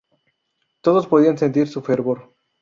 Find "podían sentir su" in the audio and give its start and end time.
1.05-1.83